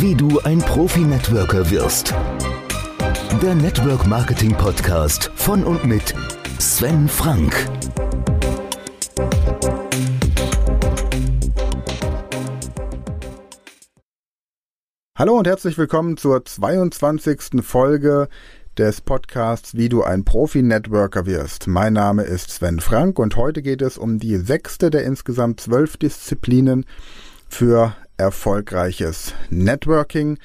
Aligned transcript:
Wie 0.00 0.14
du 0.14 0.38
ein 0.44 0.60
Profi-Networker 0.60 1.68
wirst. 1.72 2.14
Der 3.42 3.56
Network 3.56 4.06
Marketing 4.06 4.52
Podcast 4.54 5.32
von 5.34 5.64
und 5.64 5.84
mit 5.86 6.14
Sven 6.60 7.08
Frank. 7.08 7.52
Hallo 15.16 15.36
und 15.36 15.48
herzlich 15.48 15.76
willkommen 15.76 16.16
zur 16.16 16.44
22. 16.44 17.64
Folge 17.64 18.28
des 18.76 19.00
Podcasts 19.00 19.76
Wie 19.76 19.88
du 19.88 20.04
ein 20.04 20.24
Profi-Networker 20.24 21.26
wirst. 21.26 21.66
Mein 21.66 21.94
Name 21.94 22.22
ist 22.22 22.50
Sven 22.50 22.78
Frank 22.78 23.18
und 23.18 23.34
heute 23.34 23.62
geht 23.62 23.82
es 23.82 23.98
um 23.98 24.20
die 24.20 24.36
sechste 24.36 24.90
der 24.90 25.02
insgesamt 25.02 25.60
zwölf 25.60 25.96
Disziplinen 25.96 26.86
für 27.48 27.96
erfolgreiches 28.18 29.34
Networking. 29.48 30.38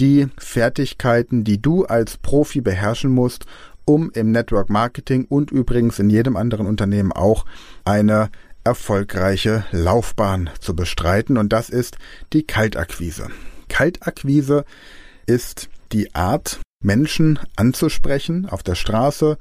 Die 0.00 0.28
Fertigkeiten, 0.38 1.44
die 1.44 1.62
du 1.62 1.84
als 1.84 2.16
Profi 2.16 2.60
beherrschen 2.60 3.10
musst, 3.10 3.46
um 3.84 4.10
im 4.10 4.32
Network 4.32 4.70
Marketing 4.70 5.24
und 5.24 5.50
übrigens 5.50 5.98
in 5.98 6.10
jedem 6.10 6.36
anderen 6.36 6.66
Unternehmen 6.66 7.12
auch 7.12 7.46
eine 7.84 8.30
erfolgreiche 8.64 9.64
Laufbahn 9.70 10.50
zu 10.60 10.76
bestreiten. 10.76 11.38
Und 11.38 11.52
das 11.52 11.70
ist 11.70 11.96
die 12.32 12.42
Kaltakquise. 12.42 13.28
Kaltakquise 13.68 14.64
ist 15.26 15.68
die 15.92 16.14
Art, 16.14 16.60
Menschen 16.84 17.38
anzusprechen 17.56 18.46
auf 18.46 18.62
der 18.62 18.74
Straße, 18.74 19.38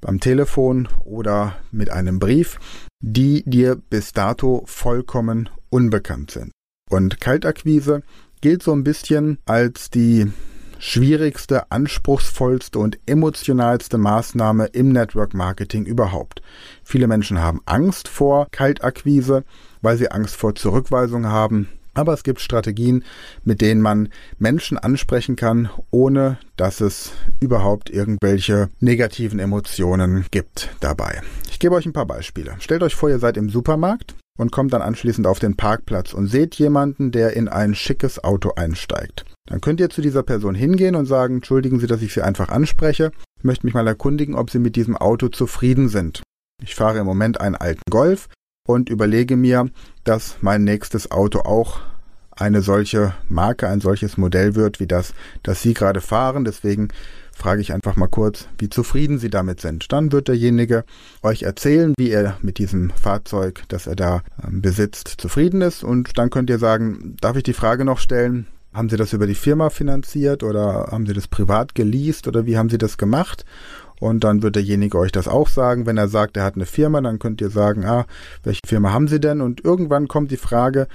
beim 0.00 0.20
Telefon 0.20 0.88
oder 1.04 1.56
mit 1.70 1.90
einem 1.90 2.18
Brief, 2.18 2.58
die 3.00 3.44
dir 3.46 3.76
bis 3.76 4.12
dato 4.12 4.64
vollkommen 4.66 5.48
unbekannt 5.70 6.32
sind. 6.32 6.50
Und 6.92 7.22
Kaltakquise 7.22 8.02
gilt 8.42 8.62
so 8.62 8.70
ein 8.72 8.84
bisschen 8.84 9.38
als 9.46 9.88
die 9.88 10.30
schwierigste, 10.78 11.72
anspruchsvollste 11.72 12.78
und 12.78 12.98
emotionalste 13.06 13.96
Maßnahme 13.96 14.66
im 14.66 14.92
Network 14.92 15.32
Marketing 15.32 15.86
überhaupt. 15.86 16.42
Viele 16.84 17.06
Menschen 17.06 17.40
haben 17.40 17.62
Angst 17.64 18.08
vor 18.08 18.46
Kaltakquise, 18.50 19.44
weil 19.80 19.96
sie 19.96 20.10
Angst 20.10 20.36
vor 20.36 20.54
Zurückweisung 20.54 21.24
haben, 21.24 21.70
aber 21.94 22.12
es 22.12 22.24
gibt 22.24 22.42
Strategien, 22.42 23.04
mit 23.42 23.62
denen 23.62 23.80
man 23.80 24.10
Menschen 24.38 24.76
ansprechen 24.76 25.34
kann, 25.34 25.70
ohne 25.90 26.36
dass 26.58 26.82
es 26.82 27.12
überhaupt 27.40 27.88
irgendwelche 27.88 28.68
negativen 28.80 29.38
Emotionen 29.38 30.26
gibt 30.30 30.68
dabei. 30.80 31.22
Ich 31.50 31.58
gebe 31.58 31.74
euch 31.74 31.86
ein 31.86 31.94
paar 31.94 32.04
Beispiele. 32.04 32.56
Stellt 32.58 32.82
euch 32.82 32.94
vor, 32.94 33.08
ihr 33.08 33.18
seid 33.18 33.38
im 33.38 33.48
Supermarkt 33.48 34.14
und 34.38 34.52
kommt 34.52 34.72
dann 34.72 34.82
anschließend 34.82 35.26
auf 35.26 35.38
den 35.38 35.56
Parkplatz 35.56 36.12
und 36.12 36.26
seht 36.26 36.54
jemanden, 36.56 37.10
der 37.10 37.36
in 37.36 37.48
ein 37.48 37.74
schickes 37.74 38.22
Auto 38.22 38.52
einsteigt. 38.56 39.24
Dann 39.46 39.60
könnt 39.60 39.80
ihr 39.80 39.90
zu 39.90 40.00
dieser 40.00 40.22
Person 40.22 40.54
hingehen 40.54 40.94
und 40.94 41.06
sagen, 41.06 41.36
entschuldigen 41.36 41.80
Sie, 41.80 41.86
dass 41.86 42.02
ich 42.02 42.14
Sie 42.14 42.22
einfach 42.22 42.48
anspreche. 42.48 43.12
Ich 43.38 43.44
möchte 43.44 43.66
mich 43.66 43.74
mal 43.74 43.86
erkundigen, 43.86 44.34
ob 44.34 44.50
Sie 44.50 44.58
mit 44.58 44.76
diesem 44.76 44.96
Auto 44.96 45.28
zufrieden 45.28 45.88
sind. 45.88 46.22
Ich 46.62 46.74
fahre 46.74 46.98
im 46.98 47.06
Moment 47.06 47.40
einen 47.40 47.56
alten 47.56 47.82
Golf 47.90 48.28
und 48.66 48.88
überlege 48.88 49.36
mir, 49.36 49.68
dass 50.04 50.36
mein 50.40 50.64
nächstes 50.64 51.10
Auto 51.10 51.40
auch 51.40 51.80
eine 52.30 52.62
solche 52.62 53.14
Marke, 53.28 53.68
ein 53.68 53.80
solches 53.80 54.16
Modell 54.16 54.54
wird, 54.54 54.80
wie 54.80 54.86
das, 54.86 55.12
das 55.42 55.62
Sie 55.62 55.74
gerade 55.74 56.00
fahren. 56.00 56.44
Deswegen 56.44 56.88
frage 57.32 57.60
ich 57.60 57.72
einfach 57.72 57.96
mal 57.96 58.08
kurz, 58.08 58.48
wie 58.58 58.68
zufrieden 58.68 59.18
Sie 59.18 59.30
damit 59.30 59.60
sind. 59.60 59.92
Dann 59.92 60.12
wird 60.12 60.28
derjenige 60.28 60.84
euch 61.22 61.42
erzählen, 61.42 61.94
wie 61.98 62.10
er 62.10 62.36
mit 62.42 62.58
diesem 62.58 62.90
Fahrzeug, 62.90 63.62
das 63.68 63.86
er 63.86 63.96
da 63.96 64.22
ähm, 64.46 64.62
besitzt, 64.62 65.08
zufrieden 65.18 65.60
ist. 65.62 65.82
Und 65.82 66.18
dann 66.18 66.30
könnt 66.30 66.50
ihr 66.50 66.58
sagen, 66.58 67.16
darf 67.20 67.36
ich 67.36 67.42
die 67.42 67.52
Frage 67.52 67.84
noch 67.84 67.98
stellen, 67.98 68.46
haben 68.72 68.88
Sie 68.88 68.96
das 68.96 69.12
über 69.12 69.26
die 69.26 69.34
Firma 69.34 69.70
finanziert 69.70 70.42
oder 70.42 70.88
haben 70.90 71.06
Sie 71.06 71.12
das 71.12 71.28
privat 71.28 71.74
geleast 71.74 72.26
oder 72.26 72.46
wie 72.46 72.56
haben 72.56 72.70
Sie 72.70 72.78
das 72.78 72.96
gemacht? 72.96 73.44
Und 74.00 74.24
dann 74.24 74.42
wird 74.42 74.56
derjenige 74.56 74.98
euch 74.98 75.12
das 75.12 75.28
auch 75.28 75.48
sagen. 75.48 75.86
Wenn 75.86 75.96
er 75.96 76.08
sagt, 76.08 76.36
er 76.36 76.44
hat 76.44 76.56
eine 76.56 76.66
Firma, 76.66 77.00
dann 77.00 77.18
könnt 77.18 77.40
ihr 77.40 77.50
sagen, 77.50 77.84
ah, 77.84 78.06
welche 78.42 78.60
Firma 78.66 78.92
haben 78.92 79.08
Sie 79.08 79.20
denn? 79.20 79.40
Und 79.40 79.64
irgendwann 79.64 80.08
kommt 80.08 80.30
die 80.30 80.36
Frage, 80.36 80.88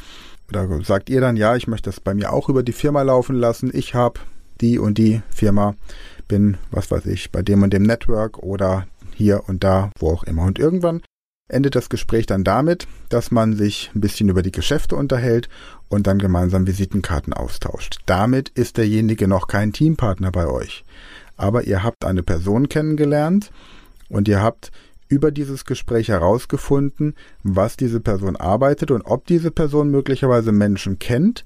oder 0.49 0.67
sagt 0.83 1.09
ihr 1.09 1.21
dann, 1.21 1.37
ja, 1.37 1.55
ich 1.55 1.67
möchte 1.67 1.89
das 1.89 1.99
bei 1.99 2.13
mir 2.13 2.33
auch 2.33 2.49
über 2.49 2.63
die 2.63 2.73
Firma 2.73 3.01
laufen 3.01 3.35
lassen. 3.35 3.69
Ich 3.73 3.93
habe 3.93 4.19
die 4.61 4.79
und 4.79 4.97
die 4.97 5.21
Firma, 5.29 5.75
bin, 6.27 6.57
was 6.71 6.91
weiß 6.91 7.05
ich, 7.07 7.31
bei 7.31 7.41
dem 7.41 7.63
und 7.63 7.73
dem 7.73 7.83
Network 7.83 8.39
oder 8.39 8.87
hier 9.13 9.47
und 9.47 9.63
da, 9.63 9.91
wo 9.99 10.11
auch 10.11 10.23
immer. 10.23 10.43
Und 10.43 10.59
irgendwann 10.59 11.01
endet 11.49 11.75
das 11.75 11.89
Gespräch 11.89 12.25
dann 12.25 12.43
damit, 12.43 12.87
dass 13.09 13.31
man 13.31 13.55
sich 13.55 13.91
ein 13.95 14.01
bisschen 14.01 14.29
über 14.29 14.41
die 14.41 14.51
Geschäfte 14.51 14.95
unterhält 14.95 15.47
und 15.87 16.05
dann 16.05 16.19
gemeinsam 16.19 16.67
Visitenkarten 16.67 17.33
austauscht. 17.33 17.99
Damit 18.05 18.49
ist 18.49 18.77
derjenige 18.77 19.27
noch 19.27 19.47
kein 19.47 19.71
Teampartner 19.71 20.31
bei 20.31 20.47
euch 20.47 20.83
aber 21.37 21.63
ihr 21.63 21.83
habt 21.83 22.03
eine 22.03 22.23
Person 22.23 22.67
kennengelernt 22.67 23.51
und 24.09 24.27
ihr 24.27 24.41
habt 24.41 24.71
über 25.07 25.31
dieses 25.31 25.63
Gespräch 25.63 26.09
herausgefunden, 26.09 27.15
was 27.43 27.77
diese 27.77 28.01
Person 28.01 28.35
arbeitet 28.35 28.91
und 28.91 29.03
ob 29.03 29.25
diese 29.25 29.51
Person 29.51 29.89
möglicherweise 29.89 30.51
Menschen 30.51 30.99
kennt, 30.99 31.45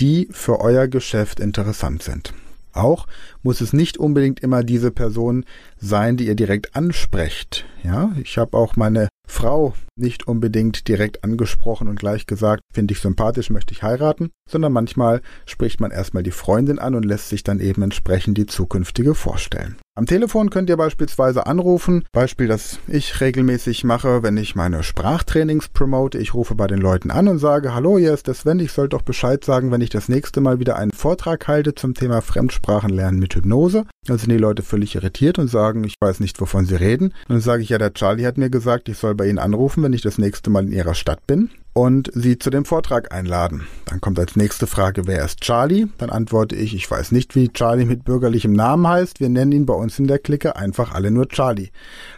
die 0.00 0.28
für 0.30 0.60
euer 0.60 0.88
Geschäft 0.88 1.38
interessant 1.38 2.02
sind. 2.02 2.32
Auch 2.72 3.06
muss 3.42 3.60
es 3.60 3.72
nicht 3.72 3.98
unbedingt 3.98 4.40
immer 4.40 4.62
diese 4.62 4.90
Person 4.90 5.44
sein, 5.76 6.16
die 6.16 6.26
ihr 6.26 6.34
direkt 6.34 6.74
ansprecht. 6.74 7.66
Ja, 7.82 8.12
ich 8.22 8.38
habe 8.38 8.56
auch 8.56 8.76
meine 8.76 9.08
Frau 9.26 9.74
nicht 9.96 10.26
unbedingt 10.26 10.88
direkt 10.88 11.24
angesprochen 11.24 11.88
und 11.88 11.98
gleich 11.98 12.26
gesagt, 12.26 12.62
finde 12.72 12.92
ich 12.92 13.00
sympathisch, 13.00 13.50
möchte 13.50 13.72
ich 13.72 13.82
heiraten, 13.82 14.30
sondern 14.48 14.72
manchmal 14.72 15.20
spricht 15.46 15.80
man 15.80 15.90
erstmal 15.90 16.22
die 16.22 16.30
Freundin 16.30 16.78
an 16.78 16.94
und 16.94 17.04
lässt 17.04 17.28
sich 17.28 17.42
dann 17.42 17.60
eben 17.60 17.82
entsprechend 17.82 18.38
die 18.38 18.46
zukünftige 18.46 19.14
vorstellen. 19.14 19.76
Am 19.94 20.06
Telefon 20.06 20.48
könnt 20.48 20.70
ihr 20.70 20.78
beispielsweise 20.78 21.46
anrufen, 21.46 22.04
Beispiel, 22.12 22.48
das 22.48 22.78
ich 22.88 23.20
regelmäßig 23.20 23.84
mache, 23.84 24.22
wenn 24.22 24.38
ich 24.38 24.54
meine 24.54 24.82
Sprachtrainings 24.82 25.68
promote. 25.68 26.16
Ich 26.16 26.32
rufe 26.32 26.54
bei 26.54 26.66
den 26.66 26.78
Leuten 26.78 27.10
an 27.10 27.28
und 27.28 27.38
sage, 27.38 27.74
hallo, 27.74 27.98
hier 27.98 28.14
ist 28.14 28.26
der 28.26 28.32
Sven, 28.32 28.58
ich 28.58 28.72
soll 28.72 28.88
doch 28.88 29.02
Bescheid 29.02 29.44
sagen, 29.44 29.70
wenn 29.70 29.82
ich 29.82 29.90
das 29.90 30.08
nächste 30.08 30.40
Mal 30.40 30.58
wieder 30.58 30.76
einen 30.76 30.92
Vortrag 30.92 31.46
halte 31.46 31.74
zum 31.74 31.92
Thema 31.92 32.22
Fremdsprachenlernen 32.22 33.20
mit 33.20 33.34
Hypnose. 33.34 33.84
Dann 34.06 34.16
sind 34.16 34.30
die 34.30 34.38
Leute 34.38 34.62
völlig 34.62 34.94
irritiert 34.94 35.38
und 35.38 35.48
sagen, 35.48 35.84
ich 35.84 35.96
weiß 36.00 36.20
nicht, 36.20 36.40
wovon 36.40 36.64
sie 36.64 36.76
reden. 36.76 37.12
Dann 37.28 37.42
sage 37.42 37.62
ich, 37.62 37.68
ja, 37.68 37.76
der 37.76 37.92
Charlie 37.92 38.24
hat 38.24 38.38
mir 38.38 38.48
gesagt, 38.48 38.88
ich 38.88 38.96
soll 38.96 39.14
bei 39.14 39.28
Ihnen 39.28 39.38
anrufen, 39.38 39.82
wenn 39.82 39.91
ich 39.92 40.02
das 40.02 40.18
nächste 40.18 40.50
Mal 40.50 40.64
in 40.64 40.72
Ihrer 40.72 40.94
Stadt 40.94 41.26
bin 41.26 41.50
und 41.72 42.10
Sie 42.14 42.38
zu 42.38 42.50
dem 42.50 42.64
Vortrag 42.64 43.12
einladen. 43.14 43.66
Dann 43.86 44.00
kommt 44.00 44.18
als 44.18 44.36
nächste 44.36 44.66
Frage, 44.66 45.06
wer 45.06 45.24
ist 45.24 45.40
Charlie? 45.40 45.86
Dann 45.98 46.10
antworte 46.10 46.54
ich, 46.54 46.74
ich 46.74 46.90
weiß 46.90 47.12
nicht, 47.12 47.34
wie 47.34 47.48
Charlie 47.48 47.84
mit 47.84 48.04
bürgerlichem 48.04 48.52
Namen 48.52 48.86
heißt. 48.86 49.20
Wir 49.20 49.28
nennen 49.28 49.52
ihn 49.52 49.66
bei 49.66 49.74
uns 49.74 49.98
in 49.98 50.06
der 50.06 50.18
Clique 50.18 50.56
einfach 50.56 50.92
alle 50.92 51.10
nur 51.10 51.28
Charlie. 51.28 51.70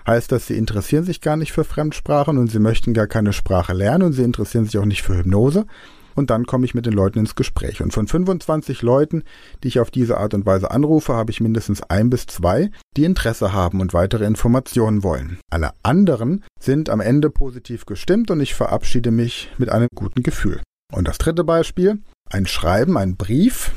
Heißt 0.06 0.32
das, 0.32 0.46
Sie 0.46 0.56
interessieren 0.56 1.04
sich 1.04 1.20
gar 1.20 1.36
nicht 1.36 1.52
für 1.52 1.64
Fremdsprachen 1.64 2.38
und 2.38 2.50
Sie 2.50 2.58
möchten 2.58 2.94
gar 2.94 3.06
keine 3.06 3.32
Sprache 3.32 3.72
lernen 3.72 4.04
und 4.04 4.12
Sie 4.12 4.22
interessieren 4.24 4.64
sich 4.64 4.78
auch 4.78 4.84
nicht 4.84 5.02
für 5.02 5.16
Hypnose? 5.16 5.66
Und 6.14 6.30
dann 6.30 6.46
komme 6.46 6.64
ich 6.64 6.74
mit 6.74 6.86
den 6.86 6.92
Leuten 6.92 7.20
ins 7.20 7.34
Gespräch. 7.34 7.82
Und 7.82 7.92
von 7.92 8.06
25 8.06 8.82
Leuten, 8.82 9.22
die 9.62 9.68
ich 9.68 9.80
auf 9.80 9.90
diese 9.90 10.18
Art 10.18 10.34
und 10.34 10.46
Weise 10.46 10.70
anrufe, 10.70 11.14
habe 11.14 11.30
ich 11.30 11.40
mindestens 11.40 11.82
ein 11.82 12.10
bis 12.10 12.26
zwei, 12.26 12.70
die 12.96 13.04
Interesse 13.04 13.52
haben 13.52 13.80
und 13.80 13.94
weitere 13.94 14.24
Informationen 14.24 15.02
wollen. 15.02 15.38
Alle 15.50 15.70
anderen 15.82 16.44
sind 16.60 16.90
am 16.90 17.00
Ende 17.00 17.30
positiv 17.30 17.86
gestimmt 17.86 18.30
und 18.30 18.40
ich 18.40 18.54
verabschiede 18.54 19.10
mich 19.10 19.50
mit 19.58 19.70
einem 19.70 19.88
guten 19.94 20.22
Gefühl. 20.22 20.60
Und 20.92 21.08
das 21.08 21.18
dritte 21.18 21.44
Beispiel, 21.44 21.98
ein 22.30 22.46
Schreiben, 22.46 22.96
ein 22.96 23.16
Brief, 23.16 23.72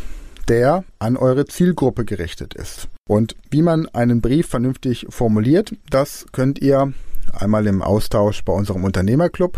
der 0.48 0.84
an 1.00 1.18
eure 1.18 1.46
Zielgruppe 1.46 2.06
gerichtet 2.06 2.54
ist. 2.54 2.88
Und 3.08 3.36
wie 3.50 3.62
man 3.62 3.88
einen 3.90 4.22
Brief 4.22 4.48
vernünftig 4.48 5.08
formuliert, 5.10 5.74
das 5.90 6.26
könnt 6.32 6.60
ihr 6.60 6.94
einmal 7.34 7.68
im 7.68 7.82
Austausch 7.82 8.44
bei 8.44 8.54
unserem 8.54 8.84
Unternehmerclub 8.84 9.58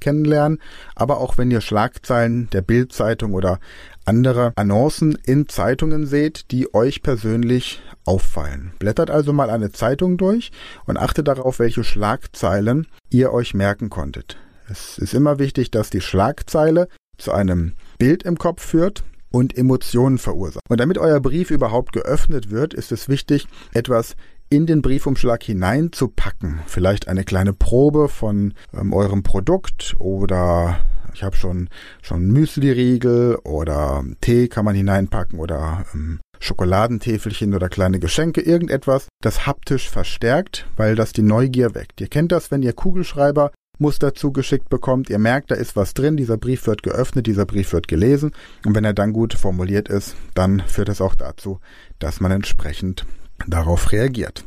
kennenlernen, 0.00 0.60
aber 0.94 1.18
auch 1.18 1.38
wenn 1.38 1.50
ihr 1.50 1.60
Schlagzeilen 1.60 2.48
der 2.50 2.62
Bildzeitung 2.62 3.34
oder 3.34 3.58
andere 4.04 4.52
Annoncen 4.56 5.18
in 5.24 5.48
Zeitungen 5.48 6.06
seht, 6.06 6.50
die 6.50 6.72
euch 6.74 7.02
persönlich 7.02 7.82
auffallen. 8.04 8.72
Blättert 8.78 9.10
also 9.10 9.32
mal 9.32 9.50
eine 9.50 9.70
Zeitung 9.70 10.16
durch 10.16 10.50
und 10.86 10.96
achtet 10.96 11.28
darauf, 11.28 11.58
welche 11.58 11.84
Schlagzeilen 11.84 12.86
ihr 13.10 13.32
euch 13.32 13.54
merken 13.54 13.90
konntet. 13.90 14.38
Es 14.70 14.98
ist 14.98 15.14
immer 15.14 15.38
wichtig, 15.38 15.70
dass 15.70 15.90
die 15.90 16.00
Schlagzeile 16.00 16.88
zu 17.18 17.32
einem 17.32 17.74
Bild 17.98 18.22
im 18.22 18.38
Kopf 18.38 18.64
führt 18.64 19.02
und 19.30 19.56
Emotionen 19.56 20.18
verursacht. 20.18 20.64
Und 20.68 20.80
damit 20.80 20.98
euer 20.98 21.20
Brief 21.20 21.50
überhaupt 21.50 21.92
geöffnet 21.92 22.50
wird, 22.50 22.74
ist 22.74 22.92
es 22.92 23.08
wichtig, 23.08 23.46
etwas 23.72 24.16
in 24.50 24.66
den 24.66 24.82
Briefumschlag 24.82 25.42
hineinzupacken. 25.42 26.60
Vielleicht 26.66 27.08
eine 27.08 27.24
kleine 27.24 27.52
Probe 27.52 28.08
von 28.08 28.54
ähm, 28.72 28.92
eurem 28.92 29.22
Produkt 29.22 29.94
oder 29.98 30.78
ich 31.14 31.22
habe 31.22 31.36
schon 31.36 31.68
schon 32.00 32.26
Müsli-Riegel 32.30 33.36
oder 33.44 34.04
Tee 34.20 34.48
kann 34.48 34.64
man 34.64 34.74
hineinpacken 34.74 35.38
oder 35.38 35.84
ähm, 35.94 36.20
Schokoladentäfelchen 36.40 37.54
oder 37.54 37.68
kleine 37.68 37.98
Geschenke, 37.98 38.40
irgendetwas, 38.40 39.08
das 39.22 39.46
haptisch 39.46 39.90
verstärkt, 39.90 40.66
weil 40.76 40.94
das 40.94 41.12
die 41.12 41.22
Neugier 41.22 41.74
weckt. 41.74 42.00
Ihr 42.00 42.08
kennt 42.08 42.32
das, 42.32 42.50
wenn 42.50 42.62
ihr 42.62 42.72
Kugelschreiber 42.72 43.50
Muster 43.78 44.14
zugeschickt 44.14 44.68
bekommt. 44.68 45.10
Ihr 45.10 45.18
merkt, 45.18 45.50
da 45.50 45.54
ist 45.54 45.76
was 45.76 45.94
drin. 45.94 46.16
Dieser 46.16 46.36
Brief 46.36 46.66
wird 46.66 46.82
geöffnet, 46.82 47.26
dieser 47.26 47.46
Brief 47.46 47.72
wird 47.72 47.88
gelesen. 47.88 48.32
Und 48.64 48.74
wenn 48.74 48.84
er 48.84 48.94
dann 48.94 49.12
gut 49.12 49.34
formuliert 49.34 49.88
ist, 49.88 50.16
dann 50.34 50.60
führt 50.66 50.88
es 50.88 51.00
auch 51.00 51.14
dazu, 51.14 51.60
dass 51.98 52.20
man 52.20 52.32
entsprechend 52.32 53.06
darauf 53.46 53.92
reagiert. 53.92 54.44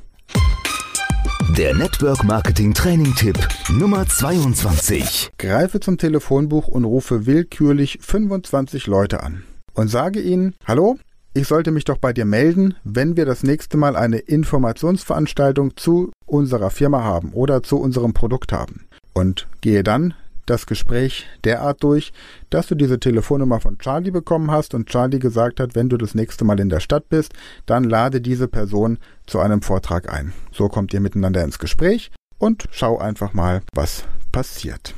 Der 1.57 1.73
Network 1.75 2.23
Marketing 2.23 2.73
Training 2.73 3.13
Tipp 3.15 3.37
Nummer 3.69 4.07
22. 4.07 5.31
Greife 5.37 5.79
zum 5.79 5.97
Telefonbuch 5.97 6.67
und 6.67 6.85
rufe 6.85 7.25
willkürlich 7.25 7.99
25 8.01 8.87
Leute 8.87 9.21
an 9.21 9.43
und 9.73 9.89
sage 9.89 10.21
ihnen, 10.21 10.55
hallo, 10.65 10.97
ich 11.33 11.47
sollte 11.47 11.71
mich 11.71 11.85
doch 11.85 11.97
bei 11.97 12.13
dir 12.13 12.25
melden, 12.25 12.75
wenn 12.83 13.15
wir 13.15 13.25
das 13.25 13.43
nächste 13.43 13.77
Mal 13.77 13.95
eine 13.95 14.17
Informationsveranstaltung 14.17 15.77
zu 15.77 16.11
unserer 16.25 16.69
Firma 16.69 17.03
haben 17.03 17.31
oder 17.33 17.63
zu 17.63 17.77
unserem 17.77 18.13
Produkt 18.13 18.51
haben. 18.51 18.87
Und 19.13 19.47
gehe 19.61 19.83
dann 19.83 20.13
das 20.45 20.65
Gespräch 20.65 21.27
derart 21.43 21.83
durch, 21.83 22.13
dass 22.49 22.67
du 22.67 22.75
diese 22.75 22.99
Telefonnummer 22.99 23.59
von 23.59 23.77
Charlie 23.79 24.11
bekommen 24.11 24.51
hast 24.51 24.73
und 24.73 24.89
Charlie 24.89 25.19
gesagt 25.19 25.59
hat, 25.59 25.75
wenn 25.75 25.89
du 25.89 25.97
das 25.97 26.15
nächste 26.15 26.43
Mal 26.43 26.59
in 26.59 26.69
der 26.69 26.79
Stadt 26.79 27.09
bist, 27.09 27.33
dann 27.65 27.83
lade 27.83 28.21
diese 28.21 28.47
Person 28.47 28.97
zu 29.27 29.39
einem 29.39 29.61
Vortrag 29.61 30.11
ein. 30.11 30.33
So 30.51 30.67
kommt 30.67 30.93
ihr 30.93 30.99
miteinander 30.99 31.43
ins 31.43 31.59
Gespräch 31.59 32.11
und 32.37 32.67
schau 32.71 32.97
einfach 32.97 33.33
mal, 33.33 33.61
was 33.73 34.03
passiert. 34.31 34.95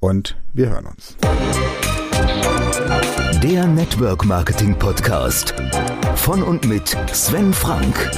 und 0.00 0.38
wir 0.54 0.70
hören 0.70 0.86
uns. 0.86 1.18
Der 3.42 3.66
Network 3.66 4.24
Marketing 4.24 4.74
Podcast 4.74 5.54
von 6.16 6.42
und 6.42 6.66
mit 6.66 6.96
Sven 7.12 7.52
Frank. 7.52 8.10